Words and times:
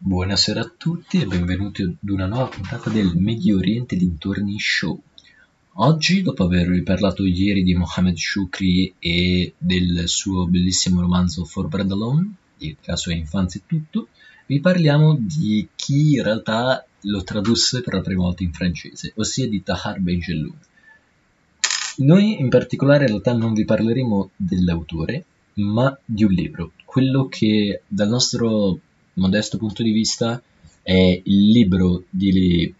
Buonasera 0.00 0.60
a 0.60 0.72
tutti 0.76 1.20
e 1.20 1.26
benvenuti 1.26 1.82
ad 1.82 1.96
una 2.08 2.26
nuova 2.26 2.46
puntata 2.46 2.88
del 2.88 3.16
Medio 3.16 3.56
Oriente 3.56 3.96
dintorni 3.96 4.56
show. 4.60 4.96
Oggi, 5.72 6.22
dopo 6.22 6.44
avervi 6.44 6.84
parlato 6.84 7.26
ieri 7.26 7.64
di 7.64 7.74
Mohamed 7.74 8.16
Shukri 8.16 8.94
e 9.00 9.54
del 9.58 10.04
suo 10.06 10.46
bellissimo 10.46 11.00
romanzo 11.00 11.44
For 11.44 11.66
Bread 11.66 11.90
Alone, 11.90 12.32
la 12.84 12.94
sua 12.94 13.12
infanzia 13.12 13.60
e 13.60 13.64
tutto, 13.66 14.06
vi 14.46 14.60
parliamo 14.60 15.16
di 15.18 15.66
chi 15.74 16.12
in 16.12 16.22
realtà 16.22 16.86
lo 17.00 17.24
tradusse 17.24 17.80
per 17.80 17.94
la 17.94 18.00
prima 18.00 18.22
volta 18.22 18.44
in 18.44 18.52
francese, 18.52 19.12
ossia 19.16 19.48
di 19.48 19.64
Tahar 19.64 19.98
Benjelloun. 19.98 20.58
Noi 21.96 22.40
in 22.40 22.48
particolare 22.50 23.02
in 23.02 23.08
realtà 23.08 23.32
non 23.32 23.52
vi 23.52 23.64
parleremo 23.64 24.30
dell'autore, 24.36 25.24
ma 25.54 25.98
di 26.04 26.22
un 26.22 26.30
libro, 26.30 26.70
quello 26.84 27.26
che 27.26 27.82
dal 27.88 28.08
nostro 28.08 28.78
modesto 29.18 29.58
punto 29.58 29.82
di 29.82 29.92
vista 29.92 30.42
è 30.82 31.20
il 31.22 31.50
libro 31.50 32.04
di, 32.08 32.74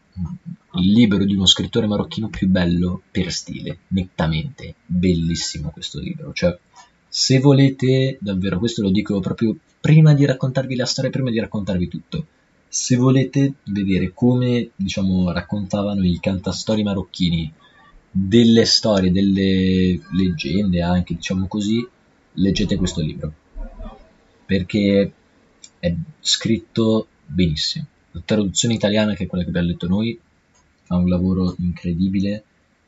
il 0.75 0.93
libro 0.93 1.25
di 1.25 1.35
uno 1.35 1.47
scrittore 1.47 1.87
marocchino 1.87 2.29
più 2.29 2.49
bello 2.49 3.03
per 3.11 3.31
stile, 3.33 3.79
nettamente. 3.89 4.75
Bellissimo 4.87 5.71
questo 5.71 6.01
libro. 6.01 6.33
Cioè, 6.33 6.57
se 7.09 7.39
volete, 7.39 8.19
davvero, 8.21 8.59
questo 8.59 8.83
lo 8.83 8.91
dico 8.91 9.19
proprio 9.21 9.57
prima 9.81 10.15
di 10.15 10.25
raccontarvi 10.25 10.77
la 10.77 10.87
storia, 10.87 11.11
prima 11.11 11.31
di 11.31 11.41
raccontarvi 11.41 11.89
tutto. 11.89 12.27
Se 12.69 12.97
volete 12.97 13.55
vedere 13.65 14.13
come, 14.13 14.71
diciamo, 14.77 15.33
raccontavano 15.33 16.05
i 16.05 16.19
cantastori 16.21 16.83
marocchini 16.83 17.51
delle 18.11 18.65
storie, 18.65 19.11
delle 19.11 20.01
leggende 20.13 20.83
anche, 20.83 21.15
diciamo 21.15 21.47
così, 21.47 21.87
leggete 22.33 22.77
questo 22.77 23.01
libro. 23.01 23.33
Perché 24.45 25.13
è 25.79 25.95
scritto 26.21 27.07
benissimo. 27.25 27.87
La 28.13 28.23
traduzione 28.25 28.75
italiana, 28.75 29.15
che 29.15 29.25
è 29.25 29.27
quella 29.27 29.45
che 29.45 29.51
abbiamo 29.51 29.69
letto 29.69 29.89
noi, 29.89 30.19
fa 30.83 30.97
un 30.97 31.09
lavoro 31.09 31.55
incredibile 31.59 32.45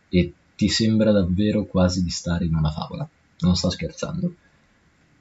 e 0.09 0.33
ti 0.57 0.69
sembra 0.69 1.13
davvero 1.13 1.65
quasi 1.65 2.03
di 2.03 2.11
stare 2.11 2.45
in 2.45 2.55
una 2.55 2.71
favola. 2.71 3.09
Non 3.41 3.57
sto 3.57 3.71
scherzando. 3.71 4.35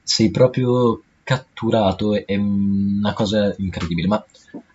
Sei 0.03 0.31
proprio 0.31 1.03
catturato, 1.23 2.25
è 2.25 2.35
una 2.35 3.13
cosa 3.13 3.53
incredibile. 3.57 4.07
Ma 4.07 4.25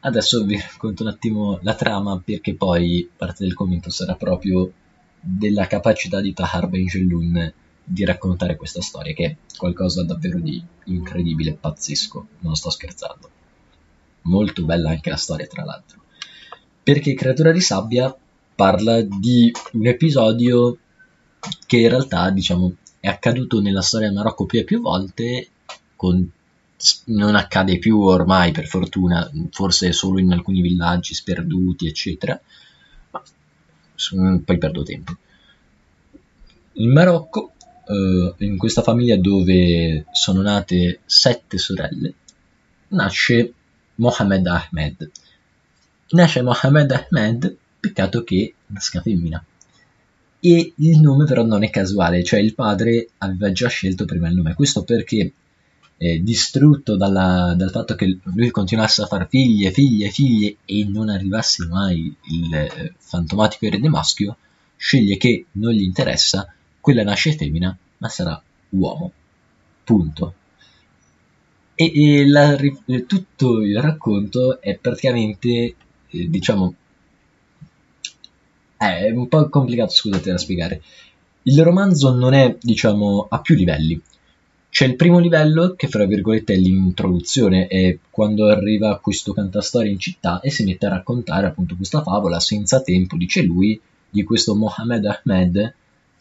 adesso 0.01 0.45
vi 0.45 0.57
racconto 0.59 1.03
un 1.03 1.09
attimo 1.09 1.59
la 1.63 1.75
trama 1.75 2.21
perché 2.25 2.55
poi 2.55 3.09
parte 3.17 3.45
del 3.45 3.55
commento 3.55 3.91
sarà 3.91 4.15
proprio 4.15 4.73
della 5.19 5.67
capacità 5.67 6.21
di 6.21 6.33
Tahar 6.33 6.69
Benjelloun 6.69 7.53
di 7.85 8.05
raccontare 8.05 8.57
questa 8.57 8.81
storia, 8.81 9.13
che 9.13 9.25
è 9.25 9.37
qualcosa 9.57 10.03
davvero 10.03 10.41
di 10.41 10.63
incredibile, 10.85 11.53
pazzesco, 11.53 12.27
non 12.41 12.57
sto 12.57 12.71
scherzando. 12.71 13.31
Molto 14.23 14.65
bella 14.65 14.91
anche 14.91 15.11
la 15.11 15.17
storia, 15.17 15.47
tra 15.47 15.65
l'altro. 15.65 16.03
Perché 16.83 17.15
Creatura 17.15 17.53
di 17.53 17.61
Sabbia 17.61 18.17
parla 18.55 19.03
di 19.03 19.53
un 19.73 19.87
episodio 19.87 20.79
che 21.67 21.77
in 21.77 21.89
realtà, 21.89 22.31
diciamo, 22.31 22.77
è 23.01 23.09
accaduto 23.09 23.61
nella 23.61 23.83
storia 23.83 24.07
del 24.07 24.17
Marocco 24.17 24.47
più 24.47 24.61
e 24.61 24.65
più 24.65 24.81
volte, 24.81 25.49
con... 25.95 26.31
non 27.07 27.35
accade 27.35 27.79
più 27.79 28.01
ormai, 28.01 28.53
per 28.53 28.67
fortuna, 28.67 29.31
forse 29.51 29.93
solo 29.93 30.19
in 30.19 30.33
alcuni 30.33 30.63
villaggi 30.63 31.15
sperduti, 31.15 31.87
eccetera, 31.87 32.41
ma 33.11 33.23
poi 34.43 34.59
perdo 34.59 34.83
tempo. 34.83 35.17
In 36.75 36.93
Marocco 36.93 37.53
uh, 37.87 38.35
in 38.39 38.57
questa 38.57 38.83
famiglia 38.83 39.17
dove 39.17 40.07
sono 40.13 40.43
nate 40.43 41.01
sette 41.05 41.59
sorelle, 41.59 42.15
nasce 42.89 43.53
Mohamed 43.97 44.47
Ahmed. 44.47 45.11
Nasce 46.11 46.43
Mohamed 46.43 46.91
Ahmed, 46.91 47.57
peccato 47.81 48.23
che 48.25 48.55
nasca 48.67 49.01
femmina. 49.01 49.45
E 50.41 50.73
il 50.77 51.01
nome 51.01 51.25
però 51.25 51.43
non 51.43 51.63
è 51.63 51.71
casuale, 51.71 52.23
cioè 52.23 52.41
il 52.41 52.55
padre 52.55 53.09
aveva 53.19 53.51
già 53.53 53.69
scelto 53.69 54.05
prima 54.05 54.29
il 54.29 54.35
nome. 54.35 54.55
Questo 54.55 54.83
perché, 54.85 55.33
eh, 55.97 56.23
distrutto 56.23 56.97
dalla, 56.97 57.55
dal 57.57 57.71
fatto 57.71 57.95
che 57.95 58.19
lui 58.23 58.51
continuasse 58.51 59.03
a 59.03 59.07
fare 59.07 59.27
figlie, 59.29 59.71
figlie, 59.71 60.11
figlie 60.11 60.57
e 60.65 60.85
non 60.85 61.09
arrivasse 61.09 61.67
mai 61.67 62.15
il 62.31 62.55
eh, 62.55 62.95
fantomatico 62.99 63.67
erede 63.67 63.89
maschio, 63.89 64.37
sceglie 64.77 65.17
che 65.17 65.47
non 65.53 65.73
gli 65.73 65.83
interessa 65.83 66.47
quella 66.85 67.03
nasce 67.03 67.33
femmina, 67.33 67.75
ma 67.97 68.09
sarà 68.11 68.41
uomo. 68.69 69.11
Punto. 69.85 70.35
E, 71.75 71.93
e 71.95 72.29
la, 72.29 72.59
tutto 73.07 73.63
il 73.63 73.81
racconto 73.81 74.61
è 74.61 74.77
praticamente, 74.77 75.49
eh, 75.49 76.29
diciamo, 76.29 76.75
è 78.77 79.11
un 79.11 79.29
po' 79.29 79.49
complicato, 79.49 79.93
scusate 79.93 80.31
da 80.31 80.37
spiegare. 80.37 80.83
Il 81.45 81.63
romanzo 81.63 82.13
non 82.13 82.35
è, 82.35 82.55
diciamo, 82.61 83.29
a 83.31 83.41
più 83.41 83.55
livelli. 83.55 83.99
C'è 84.69 84.85
il 84.85 84.97
primo 84.97 85.21
livello, 85.21 85.77
che 85.77 85.89
fra 85.89 86.05
virgolette 86.05 86.53
è 86.53 86.57
l'introduzione, 86.59 87.67
è 87.67 87.97
quando 88.11 88.45
arriva 88.49 88.99
questo 88.99 89.33
cantastorie 89.33 89.91
in 89.91 89.99
città 89.99 90.41
e 90.41 90.51
si 90.51 90.65
mette 90.65 90.85
a 90.85 90.91
raccontare 90.91 91.47
appunto 91.47 91.77
questa 91.77 92.03
favola 92.03 92.41
senza 92.41 92.83
tempo, 92.83 93.17
dice 93.17 93.41
lui, 93.41 93.81
di 94.11 94.23
questo 94.23 94.55
Mohammed 94.55 95.07
Ahmed, 95.07 95.75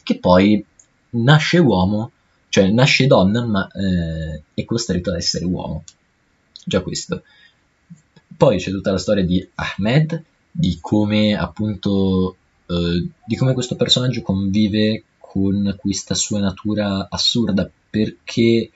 che 0.03 0.17
poi 0.19 0.63
nasce 1.11 1.57
uomo, 1.57 2.11
cioè 2.49 2.69
nasce 2.69 3.07
donna, 3.07 3.43
ma 3.45 3.67
eh, 3.67 4.41
è 4.53 4.65
costretto 4.65 5.09
ad 5.09 5.17
essere 5.17 5.45
uomo. 5.45 5.83
Già 6.65 6.81
questo. 6.81 7.23
Poi 8.35 8.57
c'è 8.57 8.71
tutta 8.71 8.91
la 8.91 8.97
storia 8.97 9.25
di 9.25 9.47
Ahmed, 9.55 10.23
di 10.51 10.77
come 10.79 11.35
appunto, 11.35 12.35
eh, 12.67 13.07
di 13.25 13.35
come 13.35 13.53
questo 13.53 13.75
personaggio 13.75 14.21
convive 14.21 15.03
con 15.17 15.75
questa 15.79 16.13
sua 16.13 16.39
natura 16.39 17.07
assurda, 17.09 17.69
perché 17.89 18.69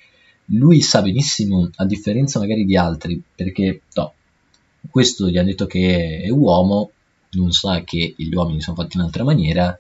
lui 0.52 0.82
sa 0.82 1.02
benissimo, 1.02 1.70
a 1.76 1.86
differenza 1.86 2.40
magari 2.40 2.66
di 2.66 2.78
altri, 2.78 3.22
perché 3.36 3.82
no, 3.94 4.14
questo 4.90 5.30
gli 5.30 5.38
ha 5.38 5.44
detto 5.44 5.66
che 5.66 6.22
è 6.22 6.30
uomo, 6.30 6.92
non 7.32 7.52
sa 7.52 7.84
che 7.84 8.14
gli 8.18 8.34
uomini 8.34 8.62
sono 8.62 8.76
fatti 8.78 8.96
in 8.96 9.02
un'altra 9.02 9.24
maniera, 9.24 9.78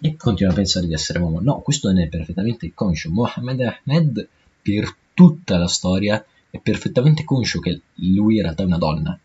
e 0.00 0.16
continua 0.16 0.52
a 0.52 0.54
pensare 0.54 0.86
di 0.86 0.94
essere 0.94 1.18
uomo. 1.18 1.40
No, 1.40 1.60
questo 1.60 1.90
ne 1.92 2.04
è 2.04 2.08
perfettamente 2.08 2.72
conscio. 2.74 3.10
Mohammed 3.10 3.60
Ahmed, 3.60 4.28
per 4.62 4.94
tutta 5.12 5.58
la 5.58 5.68
storia, 5.68 6.24
è 6.50 6.58
perfettamente 6.58 7.24
conscio 7.24 7.60
che 7.60 7.80
lui 7.96 8.36
in 8.36 8.42
realtà 8.42 8.62
è 8.62 8.66
una 8.66 8.78
donna, 8.78 9.18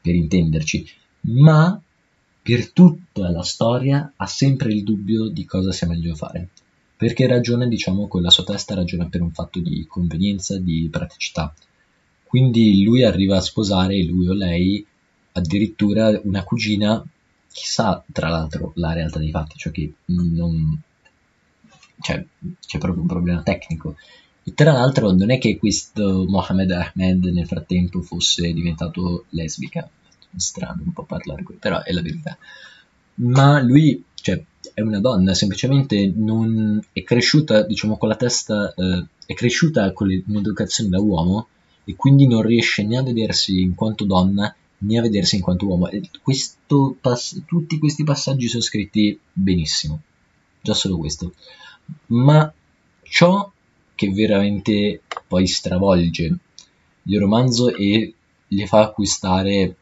per 0.00 0.14
intenderci, 0.14 0.86
ma 1.22 1.80
per 2.42 2.72
tutta 2.72 3.30
la 3.30 3.42
storia 3.42 4.12
ha 4.16 4.26
sempre 4.26 4.72
il 4.72 4.82
dubbio 4.82 5.28
di 5.28 5.44
cosa 5.44 5.72
sia 5.72 5.86
meglio 5.86 6.14
fare. 6.14 6.48
Perché 6.96 7.26
ragiona, 7.26 7.66
diciamo, 7.66 8.08
con 8.08 8.20
la 8.20 8.30
sua 8.30 8.44
testa 8.44 8.74
ragiona 8.74 9.06
per 9.06 9.22
un 9.22 9.30
fatto 9.30 9.60
di 9.60 9.86
convenienza, 9.88 10.58
di 10.58 10.86
praticità. 10.90 11.54
Quindi 12.24 12.82
lui 12.82 13.04
arriva 13.04 13.36
a 13.36 13.40
sposare, 13.40 14.02
lui 14.04 14.28
o 14.28 14.34
lei, 14.34 14.84
addirittura 15.32 16.20
una 16.24 16.44
cugina 16.44 17.02
chissà 17.52 18.02
tra 18.12 18.28
l'altro 18.28 18.72
la 18.76 18.92
realtà 18.92 19.18
dei 19.18 19.30
fatti, 19.30 19.58
cioè 19.58 19.72
che 19.72 19.92
non... 20.06 20.80
Cioè, 22.00 22.24
c'è 22.66 22.78
proprio 22.78 23.02
un 23.02 23.08
problema 23.08 23.42
tecnico. 23.42 23.96
E 24.42 24.54
tra 24.54 24.72
l'altro 24.72 25.12
non 25.12 25.30
è 25.30 25.38
che 25.38 25.58
questo 25.58 26.24
Mohammed 26.26 26.70
Ahmed 26.70 27.24
nel 27.26 27.46
frattempo 27.46 28.00
fosse 28.00 28.52
diventato 28.52 29.26
lesbica, 29.30 29.88
strano 30.34 30.82
un 30.84 30.92
po' 30.92 31.04
parlare 31.04 31.42
qui, 31.42 31.56
però 31.56 31.82
è 31.82 31.92
la 31.92 32.00
verità. 32.00 32.38
Ma 33.16 33.60
lui, 33.60 34.02
cioè, 34.14 34.42
è 34.72 34.80
una 34.80 35.00
donna, 35.00 35.34
semplicemente 35.34 36.10
non 36.14 36.82
è 36.92 37.02
cresciuta, 37.02 37.62
diciamo, 37.62 37.98
con 37.98 38.08
la 38.08 38.16
testa, 38.16 38.72
eh, 38.74 39.04
è 39.26 39.34
cresciuta 39.34 39.92
con 39.92 40.08
un'educazione 40.26 40.88
da 40.88 41.00
uomo 41.00 41.48
e 41.84 41.94
quindi 41.96 42.26
non 42.26 42.42
riesce 42.42 42.84
né 42.84 42.96
a 42.96 43.02
vedersi 43.02 43.60
in 43.60 43.74
quanto 43.74 44.04
donna 44.04 44.54
né 44.82 44.98
a 44.98 45.02
vedersi 45.02 45.36
in 45.36 45.42
quanto 45.42 45.66
uomo. 45.66 45.88
E 45.88 46.02
pass- 47.00 47.42
tutti 47.46 47.78
questi 47.78 48.04
passaggi 48.04 48.48
sono 48.48 48.62
scritti 48.62 49.18
benissimo, 49.32 50.00
già 50.60 50.74
solo 50.74 50.98
questo. 50.98 51.34
Ma 52.06 52.52
ciò 53.02 53.50
che 53.94 54.10
veramente 54.10 55.02
poi 55.26 55.46
stravolge 55.46 56.38
il 57.02 57.18
romanzo 57.18 57.74
e 57.74 58.14
gli 58.46 58.66
fa 58.66 58.80
acquistare 58.80 59.76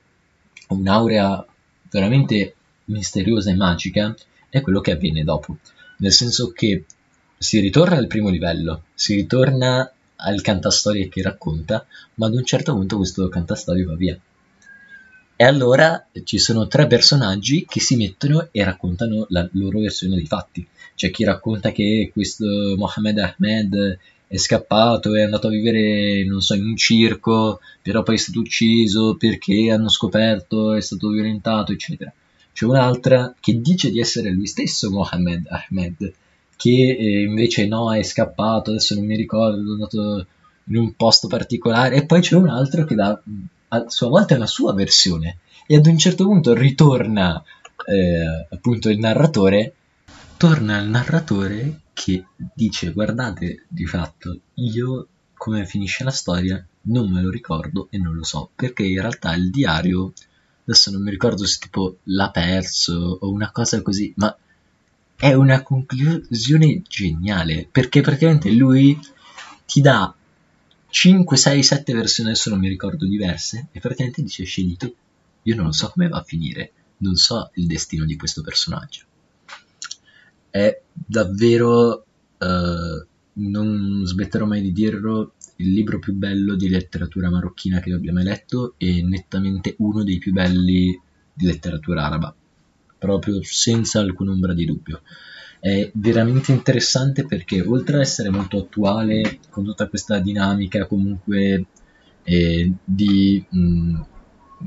un'aurea 0.68 1.46
veramente 1.90 2.54
misteriosa 2.86 3.50
e 3.50 3.54
magica 3.54 4.14
è 4.48 4.60
quello 4.60 4.80
che 4.80 4.92
avviene 4.92 5.24
dopo. 5.24 5.58
Nel 5.98 6.12
senso 6.12 6.50
che 6.52 6.84
si 7.36 7.60
ritorna 7.60 7.96
al 7.96 8.06
primo 8.06 8.28
livello, 8.28 8.84
si 8.94 9.14
ritorna 9.14 9.92
al 10.16 10.40
cantastorie 10.40 11.08
che 11.08 11.22
racconta, 11.22 11.86
ma 12.14 12.26
ad 12.26 12.34
un 12.34 12.44
certo 12.44 12.74
punto 12.74 12.96
questo 12.96 13.28
cantastorie 13.28 13.84
va 13.84 13.94
via. 13.94 14.18
E 15.40 15.44
allora 15.44 16.04
ci 16.24 16.36
sono 16.36 16.66
tre 16.66 16.88
personaggi 16.88 17.64
che 17.64 17.78
si 17.78 17.94
mettono 17.94 18.48
e 18.50 18.64
raccontano 18.64 19.24
la 19.28 19.48
loro 19.52 19.78
versione 19.78 20.16
dei 20.16 20.26
fatti. 20.26 20.66
C'è 20.96 21.12
chi 21.12 21.22
racconta 21.22 21.70
che 21.70 22.10
questo 22.12 22.74
Mohammed 22.76 23.18
Ahmed 23.18 23.98
è 24.26 24.36
scappato, 24.36 25.14
è 25.14 25.22
andato 25.22 25.46
a 25.46 25.50
vivere, 25.50 26.24
non 26.24 26.40
so, 26.40 26.54
in 26.54 26.64
un 26.64 26.76
circo, 26.76 27.60
però 27.80 28.02
poi 28.02 28.16
è 28.16 28.18
stato 28.18 28.40
ucciso 28.40 29.14
perché 29.14 29.70
hanno 29.70 29.88
scoperto, 29.88 30.74
è 30.74 30.80
stato 30.80 31.08
violentato, 31.10 31.70
eccetera. 31.70 32.12
C'è 32.52 32.64
un'altra 32.64 33.32
che 33.38 33.60
dice 33.60 33.92
di 33.92 34.00
essere 34.00 34.30
lui 34.30 34.48
stesso 34.48 34.90
Mohammed 34.90 35.46
Ahmed, 35.46 36.14
che 36.56 36.96
eh, 36.98 37.22
invece 37.22 37.68
no, 37.68 37.94
è 37.94 38.02
scappato, 38.02 38.70
adesso 38.70 38.96
non 38.96 39.04
mi 39.04 39.14
ricordo, 39.14 39.56
è 39.56 39.72
andato 39.72 40.26
in 40.64 40.78
un 40.78 40.94
posto 40.96 41.28
particolare, 41.28 41.94
e 41.94 42.06
poi 42.06 42.22
c'è 42.22 42.34
un 42.34 42.48
altro 42.48 42.84
che 42.84 42.96
dà 42.96 43.22
a 43.68 43.84
sua 43.88 44.08
volta 44.08 44.36
la 44.38 44.46
sua 44.46 44.72
versione, 44.72 45.38
e 45.66 45.76
ad 45.76 45.86
un 45.86 45.98
certo 45.98 46.24
punto 46.24 46.54
ritorna 46.54 47.42
eh, 47.86 48.46
appunto 48.50 48.88
il 48.88 48.98
narratore, 48.98 49.74
torna 50.36 50.78
il 50.78 50.88
narratore 50.88 51.80
che 51.92 52.24
dice 52.54 52.92
guardate 52.92 53.64
di 53.66 53.84
fatto 53.84 54.38
io 54.54 55.08
come 55.34 55.66
finisce 55.66 56.04
la 56.04 56.10
storia 56.10 56.64
non 56.82 57.10
me 57.10 57.20
lo 57.20 57.30
ricordo 57.30 57.88
e 57.90 57.98
non 57.98 58.14
lo 58.14 58.24
so, 58.24 58.50
perché 58.54 58.84
in 58.84 59.00
realtà 59.00 59.34
il 59.34 59.50
diario 59.50 60.12
adesso 60.62 60.90
non 60.90 61.02
mi 61.02 61.10
ricordo 61.10 61.46
se 61.46 61.58
tipo 61.60 61.98
l'ha 62.04 62.30
perso 62.30 63.18
o 63.20 63.30
una 63.30 63.50
cosa 63.50 63.80
così, 63.82 64.12
ma 64.16 64.36
è 65.16 65.32
una 65.32 65.62
conclusione 65.62 66.82
geniale 66.86 67.68
perché 67.70 68.00
praticamente 68.00 68.50
lui 68.50 68.98
ti 69.66 69.80
dà 69.80 70.14
5, 70.90 71.36
6, 71.36 71.62
7 71.62 71.92
versioni, 71.92 72.30
adesso 72.30 72.50
non 72.50 72.58
mi 72.58 72.68
ricordo 72.68 73.06
diverse, 73.06 73.68
e 73.72 73.80
praticamente 73.80 74.22
dice 74.22 74.44
scegli 74.44 74.76
tu. 74.76 74.92
Io 75.42 75.54
non 75.54 75.72
so 75.72 75.90
come 75.90 76.08
va 76.08 76.18
a 76.18 76.22
finire, 76.22 76.72
non 76.98 77.16
so 77.16 77.50
il 77.54 77.66
destino 77.66 78.04
di 78.04 78.16
questo 78.16 78.42
personaggio. 78.42 79.04
È 80.50 80.80
davvero, 80.92 82.04
uh, 82.38 83.06
non 83.34 84.02
smetterò 84.04 84.46
mai 84.46 84.62
di 84.62 84.72
dirlo, 84.72 85.34
il 85.56 85.72
libro 85.72 85.98
più 85.98 86.14
bello 86.14 86.54
di 86.54 86.68
letteratura 86.68 87.30
marocchina 87.30 87.80
che 87.80 87.92
abbia 87.92 88.12
mai 88.12 88.24
letto 88.24 88.74
e 88.76 89.02
nettamente 89.02 89.74
uno 89.78 90.04
dei 90.04 90.18
più 90.18 90.32
belli 90.32 90.98
di 91.32 91.46
letteratura 91.46 92.06
araba, 92.06 92.34
proprio 92.98 93.42
senza 93.42 94.00
alcuna 94.00 94.32
ombra 94.32 94.54
di 94.54 94.64
dubbio. 94.64 95.02
È 95.60 95.90
veramente 95.94 96.52
interessante 96.52 97.26
perché 97.26 97.60
oltre 97.60 97.96
ad 97.96 98.02
essere 98.02 98.30
molto 98.30 98.58
attuale 98.58 99.40
con 99.50 99.64
tutta 99.64 99.88
questa 99.88 100.18
dinamica 100.20 100.86
comunque 100.86 101.66
eh, 102.22 102.72
di 102.84 103.44
mh, 103.48 104.00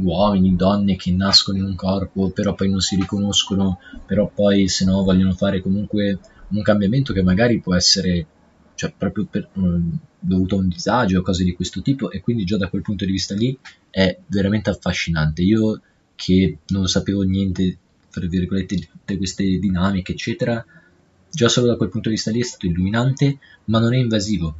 uomini, 0.03 0.55
donne 0.55 0.95
che 0.95 1.11
nascono 1.11 1.57
in 1.57 1.63
un 1.63 1.75
corpo 1.75 2.29
però 2.31 2.53
poi 2.53 2.69
non 2.69 2.81
si 2.81 2.95
riconoscono, 2.95 3.79
però 4.05 4.29
poi 4.33 4.67
se 4.67 4.85
no 4.85 5.03
vogliono 5.03 5.33
fare 5.33 5.61
comunque 5.61 6.19
un 6.49 6.61
cambiamento 6.61 7.13
che 7.13 7.23
magari 7.23 7.61
può 7.61 7.73
essere 7.75 8.27
cioè 8.75 8.93
proprio 8.97 9.25
per, 9.29 9.49
mh, 9.53 9.99
dovuto 10.19 10.55
a 10.55 10.59
un 10.59 10.67
disagio 10.67 11.19
o 11.19 11.21
cose 11.21 11.43
di 11.43 11.53
questo 11.53 11.81
tipo 11.81 12.11
e 12.11 12.19
quindi 12.21 12.43
già 12.45 12.57
da 12.57 12.67
quel 12.67 12.81
punto 12.81 13.05
di 13.05 13.11
vista 13.11 13.35
lì 13.35 13.57
è 13.89 14.17
veramente 14.27 14.69
affascinante. 14.69 15.41
Io 15.41 15.81
che 16.15 16.59
non 16.67 16.87
sapevo 16.87 17.23
niente, 17.23 17.77
tra 18.09 18.25
virgolette, 18.27 18.75
di 18.75 18.87
tutte 18.87 19.17
queste 19.17 19.43
dinamiche, 19.43 20.11
eccetera, 20.13 20.63
già 21.31 21.47
solo 21.47 21.67
da 21.67 21.75
quel 21.75 21.89
punto 21.89 22.09
di 22.09 22.15
vista 22.15 22.31
lì 22.31 22.39
è 22.39 22.43
stato 22.43 22.65
illuminante, 22.65 23.39
ma 23.65 23.79
non 23.79 23.93
è 23.93 23.97
invasivo, 23.97 24.55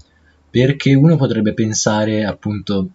perché 0.50 0.94
uno 0.94 1.16
potrebbe 1.18 1.54
pensare 1.54 2.26
appunto 2.26 2.90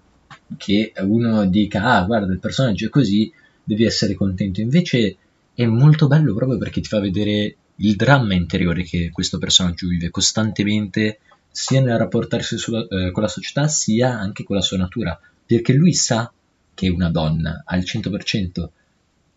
che 0.56 0.93
uno 1.00 1.46
dica, 1.46 1.84
ah 1.84 2.05
guarda 2.05 2.32
il 2.32 2.38
personaggio 2.38 2.87
è 2.87 2.88
così, 2.88 3.32
devi 3.62 3.84
essere 3.84 4.14
contento, 4.14 4.61
invece 4.61 5.17
è 5.55 5.64
molto 5.67 6.06
bello 6.06 6.34
proprio 6.34 6.58
perché 6.58 6.81
ti 6.81 6.88
fa 6.88 7.00
vedere 7.00 7.56
il 7.76 7.96
dramma 7.96 8.34
interiore 8.34 8.82
che 8.82 9.11
questo 9.12 9.38
personaggio 9.38 9.88
vive 9.88 10.11
costantemente 10.11 11.20
sia 11.50 11.81
nel 11.81 11.99
rapportarsi 11.99 12.58
sulla, 12.58 12.87
eh, 12.87 13.11
con 13.11 13.23
la 13.23 13.28
società 13.28 13.67
sia 13.69 14.19
anche 14.19 14.44
con 14.44 14.56
la 14.56 14.62
sua 14.62 14.76
natura. 14.76 15.19
Perché 15.44 15.73
lui 15.73 15.93
sa 15.93 16.32
che 16.75 16.87
è 16.87 16.90
una 16.90 17.11
donna 17.11 17.62
al 17.64 17.81
100% 17.81 18.69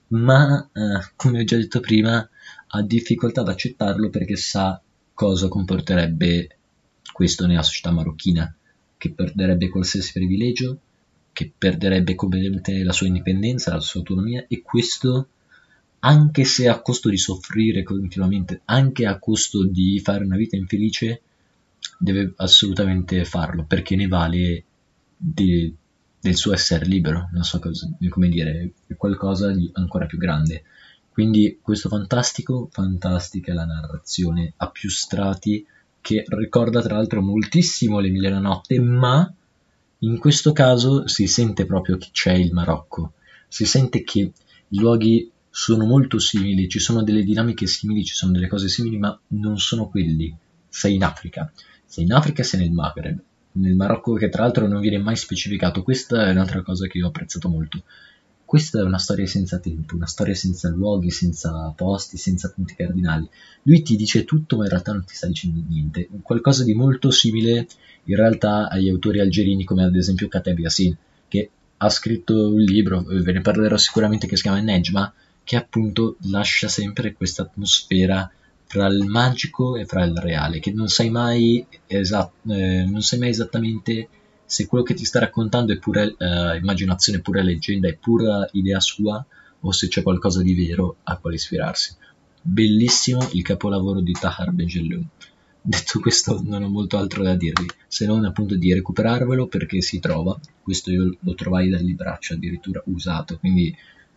ma 0.10 0.70
eh, 0.74 1.12
come 1.16 1.42
ho 1.42 1.44
già 1.44 1.58
detto 1.58 1.80
prima 1.80 2.28
ha 2.72 2.82
difficoltà 2.82 3.42
ad 3.42 3.50
accettarlo 3.50 4.10
perché 4.10 4.36
sa 4.36 4.82
cosa 5.14 5.48
comporterebbe 5.48 6.58
questo 7.12 7.46
nella 7.46 7.64
società 7.64 7.92
marocchina 7.92 8.54
che 8.98 9.12
perderebbe 9.12 9.70
qualsiasi 9.70 10.12
privilegio 10.14 10.80
che 11.40 11.52
perderebbe 11.58 12.16
completamente 12.16 12.84
la 12.84 12.92
sua 12.92 13.08
indipendenza, 13.08 13.74
la 13.74 13.80
sua 13.80 14.02
autonomia 14.02 14.46
e 14.48 14.62
questo 14.62 15.30
anche 16.00 16.44
se 16.44 16.68
a 16.68 16.82
costo 16.82 17.10
di 17.10 17.18
soffrire 17.18 17.84
continuamente, 17.84 18.62
anche 18.66 19.06
a 19.06 19.20
costo 19.20 19.66
di 19.66 20.00
fare 20.00 20.24
una 20.24 20.38
vita 20.38 20.56
infelice, 20.56 21.22
deve 21.98 22.34
assolutamente 22.38 23.24
farlo 23.26 23.66
perché 23.66 23.96
ne 23.96 24.08
vale 24.08 24.64
di, 25.16 25.74
del 26.20 26.36
suo 26.36 26.54
essere 26.54 26.86
libero, 26.86 27.30
non 27.32 27.44
so 27.44 27.60
cosa, 27.60 27.90
come 28.10 28.30
dire, 28.30 28.72
è 28.88 28.96
qualcosa 28.96 29.52
di 29.52 29.70
ancora 29.74 30.06
più 30.06 30.18
grande. 30.18 30.64
Quindi 31.12 31.60
questo 31.62 31.90
fantastico, 31.90 32.70
fantastica 32.72 33.54
la 33.54 33.66
narrazione 33.66 34.54
a 34.58 34.70
più 34.70 34.90
strati 34.90 35.66
che 36.02 36.24
ricorda 36.28 36.82
tra 36.82 36.96
l'altro 36.96 37.22
moltissimo 37.22 38.00
l'Emiliana 38.00 38.40
Notte, 38.40 38.80
ma 38.80 39.32
in 40.00 40.18
questo 40.18 40.54
caso 40.54 41.08
si 41.08 41.28
sente 41.28 41.66
proprio 41.66 41.98
che 41.98 42.10
c'è 42.12 42.34
il 42.34 42.54
Marocco, 42.54 43.14
si 43.48 43.66
sente 43.66 44.04
che 44.04 44.32
i 44.70 44.80
luoghi 44.80 45.30
sono 45.50 45.86
molto 45.86 46.20
simili, 46.20 46.70
ci 46.70 46.80
sono 46.80 47.04
delle 47.04 47.24
dinamiche 47.24 47.68
simili, 47.68 48.06
ci 48.06 48.14
sono 48.14 48.32
delle 48.32 48.48
cose 48.48 48.70
simili, 48.70 48.98
ma 48.98 49.20
non 49.30 49.58
sono 49.58 49.90
quelli. 49.90 50.34
Sei 50.70 50.96
in 50.96 51.04
Africa, 51.04 51.52
sei 51.84 52.06
in 52.06 52.14
Africa 52.14 52.44
sei 52.44 52.62
nel 52.62 52.72
Maghreb, 52.72 53.20
nel 53.54 53.76
Marocco 53.76 54.14
che 54.14 54.30
tra 54.30 54.44
l'altro 54.44 54.68
non 54.68 54.80
viene 54.80 55.00
mai 55.00 55.16
specificato, 55.16 55.84
questa 55.84 56.28
è 56.28 56.32
un'altra 56.32 56.62
cosa 56.62 56.88
che 56.88 57.04
ho 57.04 57.08
apprezzato 57.08 57.50
molto. 57.50 57.84
Questa 58.50 58.80
è 58.80 58.82
una 58.82 58.98
storia 58.98 59.28
senza 59.28 59.60
tempo, 59.60 59.94
una 59.94 60.08
storia 60.08 60.34
senza 60.34 60.70
luoghi, 60.70 61.12
senza 61.12 61.72
posti, 61.76 62.18
senza 62.18 62.50
punti 62.50 62.74
cardinali. 62.74 63.30
Lui 63.62 63.84
ti 63.84 63.96
dice 63.96 64.26
tutto 64.26 64.58
ma 64.58 64.64
in 64.64 64.72
realtà 64.72 64.92
non 64.92 65.06
ti 65.06 65.14
sta 65.14 65.28
dicendo 65.28 65.62
niente. 65.70 66.10
Qualcosa 66.24 66.64
di 66.64 66.74
molto 66.74 67.12
simile 67.12 67.68
in 68.06 68.16
realtà 68.16 68.68
agli 68.68 68.90
autori 68.90 69.20
algerini 69.20 69.66
come 69.66 69.84
ad 69.84 69.96
esempio 69.96 70.28
Kateb 70.28 70.58
Yassin, 70.58 70.98
che 71.28 71.52
ha 71.78 71.90
scritto 71.92 72.50
un 72.50 72.60
libro, 72.62 73.04
ve 73.04 73.34
ne 73.34 73.42
parlerò 73.42 73.78
sicuramente, 73.78 74.26
che 74.26 74.36
si 74.36 74.42
chiama 74.42 74.62
Nejma, 74.62 75.14
che 75.44 75.56
appunto 75.56 76.18
lascia 76.22 76.68
sempre 76.68 77.14
questa 77.14 77.44
atmosfera 77.44 78.32
fra 78.66 78.88
il 78.88 79.06
magico 79.06 79.76
e 79.76 79.86
fra 79.86 80.04
il 80.04 80.18
reale, 80.18 80.58
che 80.58 80.72
non 80.72 80.88
sai 80.88 81.12
mai, 81.12 81.64
esat- 81.86 82.50
eh, 82.50 82.84
non 82.84 83.04
sai 83.04 83.20
mai 83.20 83.30
esattamente 83.30 84.10
se 84.50 84.66
quello 84.66 84.84
che 84.84 84.96
ti 84.96 85.06
sta 85.06 85.20
raccontando 85.20 85.72
è 85.72 85.78
pura 85.78 86.02
eh, 86.02 86.58
immaginazione, 86.58 87.20
pura 87.20 87.44
leggenda, 87.44 87.88
è 87.88 87.94
pura 87.94 88.50
idea 88.54 88.80
sua 88.80 89.24
o 89.60 89.72
se 89.72 89.88
c'è 89.90 90.02
qualcosa 90.02 90.42
di 90.42 90.56
vero 90.56 90.96
a 91.04 91.18
quale 91.18 91.36
ispirarsi. 91.36 91.96
Bellissimo 92.42 93.30
il 93.34 93.44
capolavoro 93.44 94.00
di 94.00 94.12
Tahar 94.12 94.50
Benjelloun. 94.52 95.08
Detto 95.62 96.00
questo 96.00 96.42
non 96.44 96.64
ho 96.64 96.68
molto 96.68 96.98
altro 96.98 97.22
da 97.22 97.36
dirvi, 97.36 97.68
se 97.88 98.08
non 98.08 98.26
appunto 98.26 98.56
di 98.56 98.74
recuperarvelo 98.74 99.46
perché 99.46 99.82
si 99.82 100.00
trova, 100.00 100.36
questo 100.64 100.90
io 100.90 101.16
lo 101.20 101.36
trovai 101.36 101.70
dal 101.70 101.84
libraccio 101.84 102.34
addirittura 102.34 102.82
usato, 102.86 103.38
quindi 103.38 103.72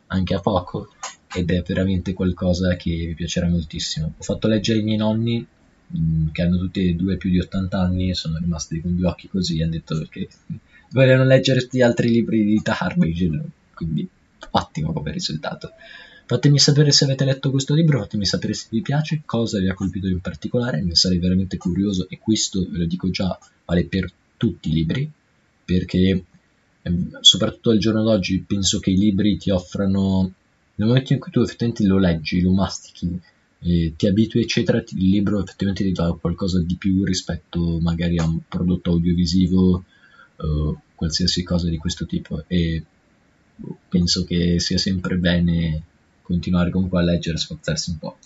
anche 0.06 0.34
a 0.34 0.40
poco 0.40 0.94
ed 1.34 1.50
è 1.50 1.60
veramente 1.60 2.14
qualcosa 2.14 2.74
che 2.76 3.04
mi 3.08 3.14
piacerà 3.14 3.48
moltissimo. 3.48 4.14
Ho 4.16 4.22
fatto 4.22 4.48
leggere 4.48 4.78
ai 4.78 4.84
miei 4.84 4.96
nonni 4.96 5.46
mm, 5.96 6.28
che 6.32 6.42
hanno 6.42 6.58
tutti 6.58 6.88
e 6.88 6.94
due 6.94 7.16
più 7.16 7.30
di 7.30 7.38
80 7.38 7.80
anni 7.80 8.10
e 8.10 8.14
sono 8.14 8.38
rimasti 8.38 8.80
con 8.80 8.96
due 8.96 9.06
occhi 9.06 9.28
così, 9.28 9.62
hanno 9.62 9.72
detto 9.72 9.96
perché 9.98 10.28
vogliono 10.90 11.24
leggerti 11.24 11.82
altri 11.82 12.10
libri 12.10 12.44
di 12.44 12.60
Tarbage, 12.62 13.40
quindi 13.74 14.08
ottimo 14.50 14.92
come 14.92 15.12
risultato. 15.12 15.72
Fatemi 16.24 16.58
sapere 16.58 16.92
se 16.92 17.04
avete 17.04 17.24
letto 17.24 17.50
questo 17.50 17.74
libro, 17.74 17.98
fatemi 17.98 18.24
sapere 18.24 18.54
se 18.54 18.68
vi 18.70 18.80
piace, 18.80 19.22
cosa 19.24 19.58
vi 19.58 19.68
ha 19.68 19.74
colpito 19.74 20.06
in 20.06 20.20
particolare, 20.20 20.80
ne 20.80 20.94
sarei 20.94 21.18
veramente 21.18 21.56
curioso 21.56 22.06
e 22.08 22.18
questo, 22.18 22.66
ve 22.70 22.78
lo 22.78 22.86
dico 22.86 23.10
già, 23.10 23.38
vale 23.64 23.84
per 23.84 24.10
tutti 24.36 24.70
i 24.70 24.72
libri, 24.72 25.10
perché 25.64 26.24
ehm, 26.82 27.18
soprattutto 27.20 27.70
al 27.70 27.78
giorno 27.78 28.02
d'oggi 28.02 28.38
penso 28.46 28.78
che 28.78 28.90
i 28.90 28.96
libri 28.96 29.36
ti 29.36 29.50
offrano, 29.50 30.32
nel 30.76 30.88
momento 30.88 31.12
in 31.12 31.18
cui 31.18 31.30
tu 31.30 31.40
effettivamente 31.40 31.86
lo 31.86 31.98
leggi, 31.98 32.40
lo 32.40 32.52
mastichi, 32.52 33.20
eh, 33.62 33.94
ti 33.96 34.06
abitui 34.06 34.42
eccetera, 34.42 34.78
il 34.78 35.08
libro 35.08 35.42
effettivamente 35.42 35.84
ti 35.84 35.92
dà 35.92 36.12
qualcosa 36.20 36.60
di 36.60 36.76
più 36.76 37.04
rispetto 37.04 37.78
magari 37.80 38.18
a 38.18 38.24
un 38.24 38.40
prodotto 38.48 38.90
audiovisivo 38.90 39.84
o 40.36 40.82
qualsiasi 40.94 41.42
cosa 41.42 41.68
di 41.68 41.76
questo 41.76 42.06
tipo 42.06 42.44
e 42.46 42.82
penso 43.88 44.24
che 44.24 44.58
sia 44.58 44.78
sempre 44.78 45.16
bene 45.16 45.82
continuare 46.22 46.70
comunque 46.70 47.00
a 47.00 47.02
leggere 47.02 47.36
e 47.36 47.40
sforzarsi 47.40 47.90
un 47.90 47.98
po'. 47.98 48.16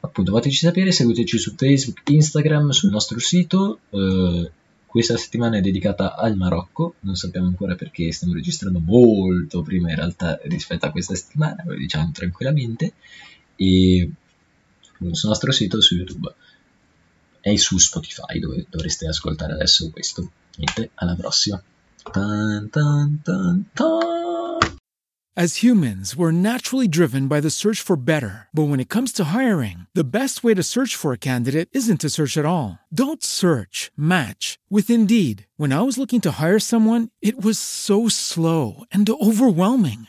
Appunto, 0.00 0.32
fateci 0.32 0.56
sapere, 0.56 0.92
seguiteci 0.92 1.38
su 1.38 1.54
Facebook, 1.56 2.08
Instagram, 2.08 2.70
sul 2.70 2.90
nostro 2.90 3.18
sito. 3.18 3.80
Eh, 3.90 4.50
questa 4.86 5.16
settimana 5.16 5.58
è 5.58 5.60
dedicata 5.60 6.16
al 6.16 6.36
Marocco, 6.36 6.94
non 7.00 7.14
sappiamo 7.14 7.46
ancora 7.46 7.76
perché 7.76 8.10
stiamo 8.10 8.32
registrando 8.32 8.80
molto 8.80 9.62
prima 9.62 9.90
in 9.90 9.96
realtà 9.96 10.40
rispetto 10.44 10.86
a 10.86 10.90
questa 10.90 11.14
settimana, 11.14 11.62
lo 11.64 11.74
diciamo 11.74 12.10
tranquillamente, 12.12 12.94
e 13.54 14.10
nostro 15.00 15.52
sito 15.52 15.80
su 15.80 15.96
YouTube 15.96 16.34
e 17.40 17.56
su 17.58 17.78
Spotify 17.78 18.38
dove 18.38 18.66
dovreste 18.68 19.06
ascoltare 19.06 19.54
adesso 19.54 19.90
questo. 19.90 20.30
Niente, 20.56 20.90
alla 20.94 21.14
prossima. 21.14 21.62
As 25.36 25.62
humans, 25.62 26.16
we're 26.16 26.32
naturally 26.32 26.88
driven 26.88 27.28
by 27.28 27.40
the 27.40 27.50
search 27.50 27.80
for 27.80 27.96
better. 27.96 28.48
But 28.52 28.64
when 28.64 28.80
it 28.80 28.88
comes 28.88 29.12
to 29.12 29.24
hiring, 29.24 29.86
the 29.94 30.04
best 30.04 30.42
way 30.42 30.54
to 30.54 30.62
search 30.62 30.96
for 30.96 31.12
a 31.12 31.18
candidate 31.18 31.68
isn't 31.72 32.00
to 32.00 32.10
search 32.10 32.36
at 32.36 32.44
all. 32.44 32.78
Don't 32.92 33.22
search, 33.22 33.90
match 33.96 34.58
with 34.68 34.90
Indeed. 34.90 35.46
When 35.56 35.72
I 35.72 35.82
was 35.82 35.98
looking 35.98 36.20
to 36.22 36.32
hire 36.32 36.58
someone, 36.58 37.10
it 37.22 37.40
was 37.40 37.58
so 37.58 38.08
slow 38.08 38.84
and 38.90 39.08
overwhelming. 39.08 40.08